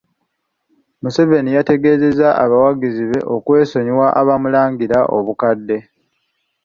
Museveni 1.01 1.49
yategeezezza 1.57 2.27
abawagizi 2.43 3.03
be 3.11 3.19
okwesonyiwa 3.35 4.07
abamulangira 4.21 4.99
obukadde. 5.17 5.77